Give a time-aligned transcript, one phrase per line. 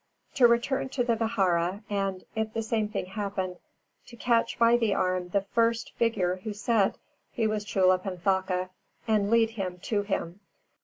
[0.33, 3.57] To return to the vihāra and, if the same thing happened,
[4.07, 6.97] to catch by the arm the first figure who said
[7.29, 8.71] he was Chullapanthaka
[9.07, 10.39] and lead him to him.